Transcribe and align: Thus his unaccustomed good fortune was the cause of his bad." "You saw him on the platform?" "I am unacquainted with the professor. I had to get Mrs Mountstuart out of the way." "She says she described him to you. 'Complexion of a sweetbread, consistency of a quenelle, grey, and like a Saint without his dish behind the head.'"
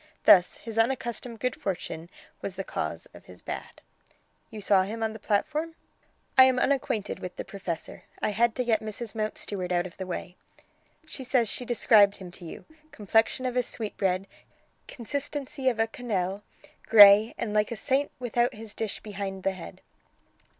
Thus 0.25 0.57
his 0.57 0.79
unaccustomed 0.79 1.39
good 1.39 1.55
fortune 1.55 2.09
was 2.41 2.55
the 2.55 2.63
cause 2.63 3.05
of 3.13 3.25
his 3.25 3.43
bad." 3.43 3.81
"You 4.49 4.59
saw 4.59 4.81
him 4.81 5.03
on 5.03 5.13
the 5.13 5.19
platform?" 5.19 5.75
"I 6.39 6.45
am 6.45 6.57
unacquainted 6.57 7.19
with 7.19 7.35
the 7.35 7.45
professor. 7.45 8.05
I 8.19 8.29
had 8.29 8.55
to 8.55 8.63
get 8.65 8.81
Mrs 8.81 9.13
Mountstuart 9.13 9.71
out 9.71 9.85
of 9.85 9.97
the 9.97 10.07
way." 10.07 10.37
"She 11.05 11.23
says 11.23 11.49
she 11.49 11.65
described 11.65 12.17
him 12.17 12.31
to 12.31 12.45
you. 12.45 12.65
'Complexion 12.91 13.45
of 13.45 13.55
a 13.55 13.61
sweetbread, 13.61 14.25
consistency 14.87 15.69
of 15.69 15.77
a 15.77 15.85
quenelle, 15.85 16.41
grey, 16.87 17.35
and 17.37 17.53
like 17.53 17.71
a 17.71 17.75
Saint 17.75 18.09
without 18.17 18.55
his 18.55 18.73
dish 18.73 19.01
behind 19.01 19.43
the 19.43 19.51
head.'" 19.51 19.81